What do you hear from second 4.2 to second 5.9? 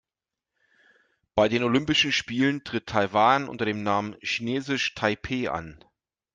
„Chinesisch Taipeh“ an.